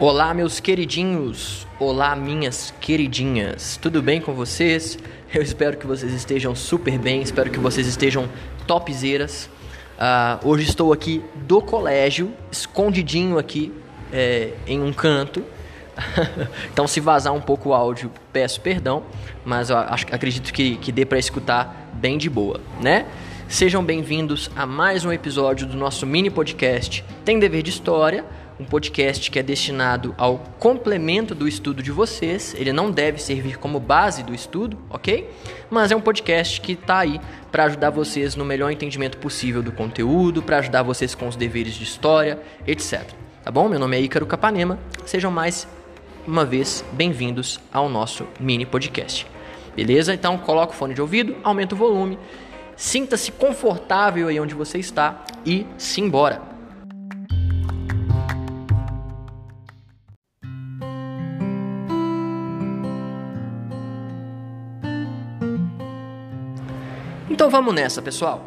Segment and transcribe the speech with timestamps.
[0.00, 1.66] Olá, meus queridinhos.
[1.76, 3.76] Olá, minhas queridinhas.
[3.82, 4.96] Tudo bem com vocês?
[5.34, 7.20] Eu espero que vocês estejam super bem.
[7.20, 8.28] Espero que vocês estejam
[8.64, 9.50] topzeiras.
[9.98, 13.72] Uh, hoje estou aqui do colégio, escondidinho aqui
[14.12, 15.42] é, em um canto.
[16.72, 19.02] então, se vazar um pouco o áudio, peço perdão,
[19.44, 23.04] mas acho, acredito que, que dê para escutar bem de boa, né?
[23.48, 28.24] Sejam bem-vindos a mais um episódio do nosso mini podcast Tem Dever de História,
[28.58, 32.54] um podcast que é destinado ao complemento do estudo de vocês.
[32.58, 35.30] Ele não deve servir como base do estudo, ok?
[35.70, 37.20] Mas é um podcast que está aí
[37.52, 41.74] para ajudar vocês no melhor entendimento possível do conteúdo, para ajudar vocês com os deveres
[41.74, 43.04] de história, etc.
[43.44, 43.68] Tá bom?
[43.68, 44.78] Meu nome é Ícaro Capanema.
[45.06, 45.68] Sejam mais
[46.26, 49.26] uma vez bem-vindos ao nosso mini podcast.
[49.76, 50.12] Beleza?
[50.12, 52.18] Então coloca o fone de ouvido, aumenta o volume,
[52.76, 56.47] sinta-se confortável aí onde você está e simbora.
[67.38, 68.44] Então vamos nessa, pessoal.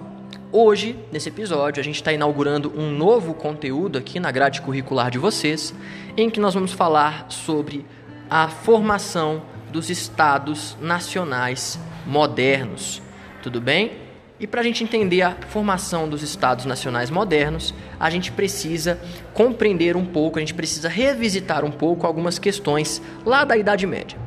[0.51, 5.17] Hoje, nesse episódio, a gente está inaugurando um novo conteúdo aqui na grade curricular de
[5.17, 5.73] vocês,
[6.17, 7.85] em que nós vamos falar sobre
[8.29, 13.01] a formação dos estados nacionais modernos.
[13.41, 13.93] Tudo bem?
[14.37, 18.99] E para a gente entender a formação dos estados nacionais modernos, a gente precisa
[19.33, 24.19] compreender um pouco, a gente precisa revisitar um pouco algumas questões lá da Idade Média,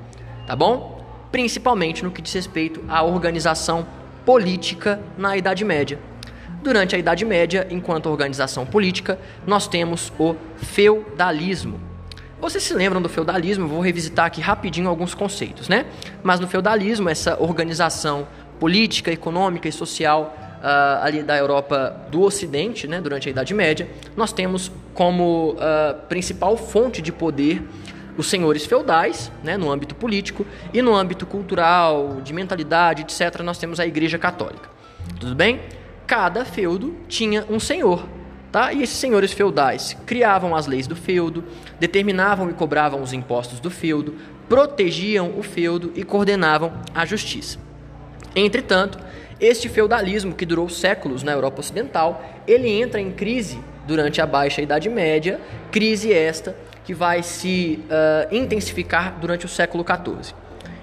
[0.46, 1.04] tá bom?
[1.30, 3.86] Principalmente no que diz respeito à organização
[4.24, 5.98] política na Idade Média.
[6.62, 11.78] Durante a Idade Média, enquanto organização política, nós temos o feudalismo.
[12.40, 13.68] Vocês se lembram do feudalismo?
[13.68, 15.86] Vou revisitar aqui rapidinho alguns conceitos, né?
[16.22, 18.26] Mas no feudalismo, essa organização
[18.58, 23.88] política, econômica e social uh, ali da Europa do Ocidente, né, durante a Idade Média,
[24.16, 27.62] nós temos como uh, principal fonte de poder
[28.16, 33.58] os senhores feudais, né, no âmbito político, e no âmbito cultural, de mentalidade, etc., nós
[33.58, 34.68] temos a Igreja Católica.
[35.18, 35.60] Tudo bem?
[36.06, 38.06] cada feudo tinha um senhor.
[38.52, 38.72] Tá?
[38.72, 41.42] E esses senhores feudais criavam as leis do feudo,
[41.80, 44.14] determinavam e cobravam os impostos do feudo,
[44.48, 47.58] protegiam o feudo e coordenavam a justiça.
[48.36, 48.98] Entretanto,
[49.40, 54.62] este feudalismo que durou séculos na Europa Ocidental, ele entra em crise durante a Baixa
[54.62, 55.40] Idade Média,
[55.72, 60.34] crise esta que vai se uh, intensificar durante o século XIV.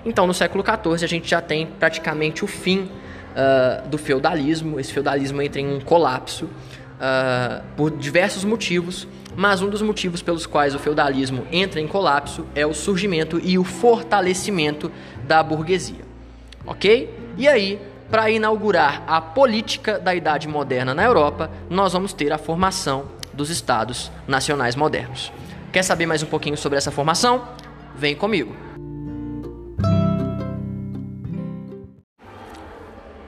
[0.04, 2.90] Então, no século XIV, a gente já tem praticamente o fim
[3.32, 4.80] uh, do feudalismo.
[4.80, 10.48] Esse feudalismo entra em um colapso uh, por diversos motivos, mas um dos motivos pelos
[10.48, 14.92] quais o feudalismo entra em colapso é o surgimento e o fortalecimento
[15.28, 16.04] da burguesia.
[16.66, 17.14] Ok?
[17.38, 17.80] E aí,
[18.10, 23.50] para inaugurar a política da Idade Moderna na Europa, nós vamos ter a formação dos
[23.50, 25.32] Estados Nacionais Modernos.
[25.72, 27.48] Quer saber mais um pouquinho sobre essa formação?
[27.96, 28.54] Vem comigo!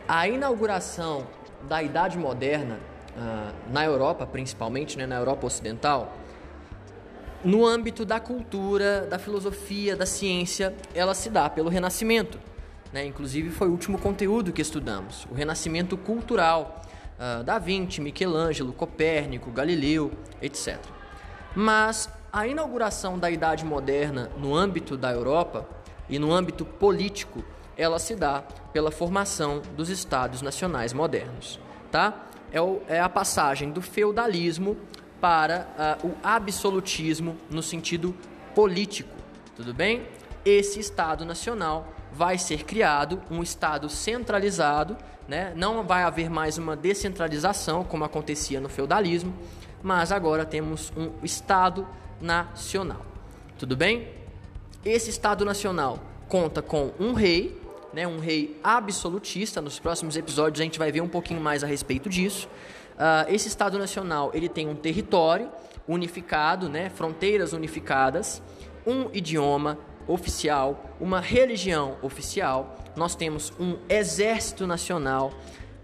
[0.06, 1.26] A inauguração
[1.70, 2.80] da Idade Moderna,
[3.16, 6.18] uh, na Europa principalmente, né, na Europa Ocidental,
[7.46, 12.38] no âmbito da cultura, da filosofia, da ciência, ela se dá pelo Renascimento.
[12.92, 13.06] Né?
[13.06, 16.82] Inclusive foi o último conteúdo que estudamos, o Renascimento cultural,
[17.18, 20.12] uh, Da Vinci, Michelangelo, Copérnico, Galileu,
[20.42, 20.78] etc.
[21.56, 25.70] Mas a inauguração da Idade Moderna no âmbito da Europa
[26.10, 27.44] e no âmbito político
[27.78, 28.42] ela se dá
[28.74, 31.60] pela formação dos estados nacionais modernos,
[31.92, 32.26] tá?
[32.52, 34.76] É, o, é a passagem do feudalismo
[35.22, 38.16] para uh, o absolutismo no sentido
[38.56, 39.16] político,
[39.56, 40.08] tudo bem?
[40.44, 45.54] Esse estado nacional vai ser criado um estado centralizado, né?
[45.56, 49.34] Não vai haver mais uma descentralização como acontecia no feudalismo,
[49.84, 51.88] mas agora temos um estado
[52.22, 53.06] nacional.
[53.58, 54.08] Tudo bem?
[54.84, 57.62] Esse estado nacional conta com um rei,
[57.94, 59.62] né, um rei absolutista.
[59.62, 62.50] Nos próximos episódios a gente vai ver um pouquinho mais a respeito disso.
[62.94, 65.50] Uh, esse Estado Nacional ele tem um território
[65.88, 68.42] unificado, né, fronteiras unificadas,
[68.86, 69.78] um idioma
[70.08, 72.76] oficial, uma religião oficial.
[72.96, 75.34] Nós temos um exército nacional,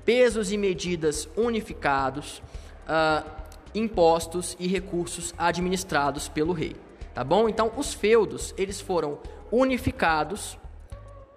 [0.05, 2.41] pesos e medidas unificados,
[2.85, 3.38] uh,
[3.73, 6.75] impostos e recursos administrados pelo rei.
[7.13, 7.49] Tá bom?
[7.49, 9.19] Então os feudos eles foram
[9.51, 10.57] unificados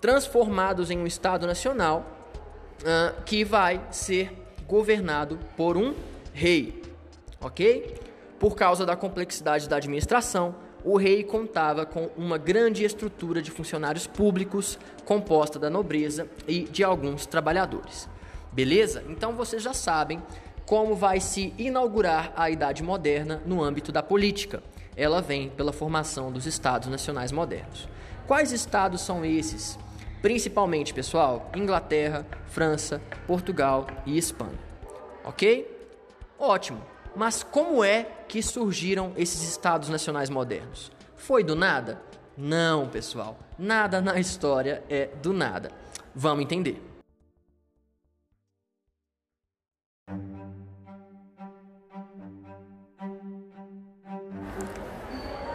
[0.00, 2.05] transformados em um Estado nacional
[2.81, 4.37] uh, que vai ser
[4.67, 5.94] governado por um
[6.32, 6.82] rei,
[7.40, 7.94] ok?
[8.38, 10.55] Por causa da complexidade da administração,
[10.85, 16.82] o rei contava com uma grande estrutura de funcionários públicos composta da nobreza e de
[16.82, 18.08] alguns trabalhadores.
[18.50, 19.05] Beleza?
[19.08, 20.20] Então vocês já sabem
[20.67, 24.62] como vai se inaugurar a Idade Moderna no âmbito da política.
[24.94, 27.88] ela vem pela formação dos estados nacionais modernos.
[28.26, 29.79] Quais estados são esses?
[30.20, 34.59] Principalmente, pessoal, Inglaterra, França, Portugal e Espanha.
[35.25, 35.67] OK?
[36.38, 36.82] Ótimo.
[37.17, 40.93] Mas como é que surgiram esses estados nacionais modernos?
[41.17, 42.00] Foi do nada?
[42.37, 43.38] Não, pessoal.
[43.59, 45.70] Nada na história é do nada.
[46.14, 46.92] Vamos entender.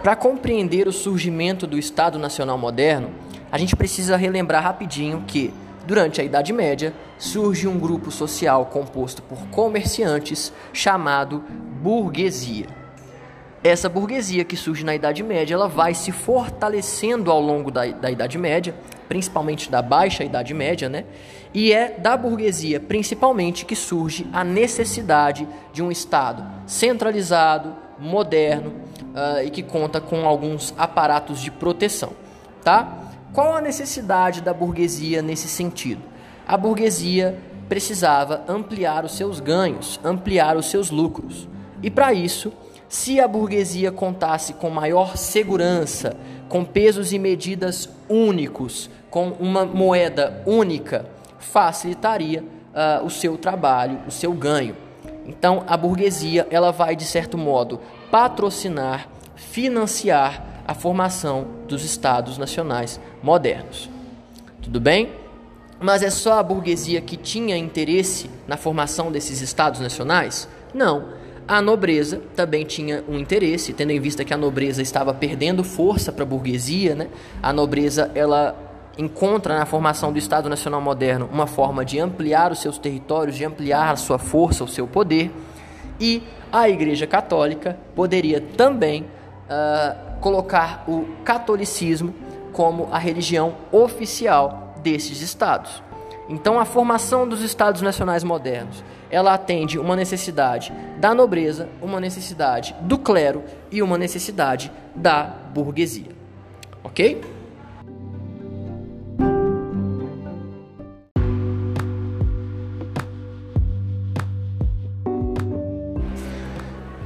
[0.07, 3.09] Para compreender o surgimento do Estado Nacional moderno,
[3.51, 5.53] a gente precisa relembrar rapidinho que,
[5.85, 11.43] durante a Idade Média, surge um grupo social composto por comerciantes chamado
[11.81, 12.67] burguesia.
[13.61, 18.09] Essa burguesia que surge na Idade Média, ela vai se fortalecendo ao longo da, da
[18.09, 18.73] Idade Média,
[19.09, 21.03] principalmente da Baixa Idade Média, né?
[21.53, 28.86] E é da burguesia, principalmente, que surge a necessidade de um Estado centralizado, moderno
[29.17, 32.11] uh, e que conta com alguns aparatos de proteção,
[32.63, 33.05] tá?
[33.33, 36.01] Qual a necessidade da burguesia nesse sentido?
[36.47, 37.37] A burguesia
[37.67, 41.47] precisava ampliar os seus ganhos, ampliar os seus lucros.
[41.83, 42.53] E para isso,
[42.87, 46.15] se a burguesia contasse com maior segurança,
[46.47, 51.05] com pesos e medidas únicos, com uma moeda única,
[51.37, 54.75] facilitaria uh, o seu trabalho, o seu ganho.
[55.25, 57.81] Então, a burguesia ela vai de certo modo
[58.11, 63.89] patrocinar, financiar a formação dos estados nacionais modernos.
[64.61, 65.09] Tudo bem?
[65.79, 70.47] Mas é só a burguesia que tinha interesse na formação desses estados nacionais?
[70.73, 71.15] Não.
[71.47, 76.11] A nobreza também tinha um interesse, tendo em vista que a nobreza estava perdendo força
[76.11, 77.07] para a burguesia, né?
[77.41, 78.55] A nobreza ela
[78.97, 83.45] encontra na formação do Estado Nacional Moderno uma forma de ampliar os seus territórios, de
[83.45, 85.31] ampliar a sua força, o seu poder,
[85.99, 92.13] e a Igreja Católica poderia também uh, colocar o catolicismo
[92.53, 95.83] como a religião oficial desses estados.
[96.29, 102.75] Então, a formação dos estados nacionais modernos ela atende uma necessidade da nobreza, uma necessidade
[102.81, 105.23] do clero e uma necessidade da
[105.53, 106.11] burguesia.
[106.83, 107.21] Ok?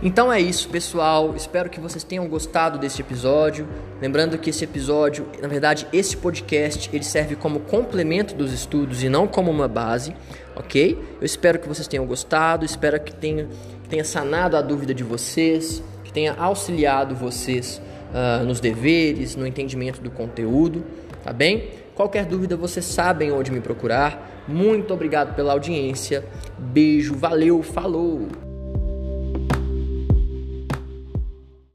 [0.03, 1.36] Então é isso, pessoal.
[1.36, 3.68] Espero que vocês tenham gostado desse episódio.
[4.01, 9.09] Lembrando que esse episódio, na verdade, esse podcast, ele serve como complemento dos estudos e
[9.09, 10.15] não como uma base,
[10.56, 10.98] ok?
[11.19, 13.48] Eu espero que vocês tenham gostado, espero que tenha,
[13.83, 17.80] que tenha sanado a dúvida de vocês, que tenha auxiliado vocês
[18.12, 20.83] uh, nos deveres, no entendimento do conteúdo,
[21.24, 21.69] tá bem?
[21.94, 24.44] Qualquer dúvida, vocês sabem onde me procurar.
[24.48, 26.25] Muito obrigado pela audiência.
[26.57, 28.40] Beijo, valeu, falou!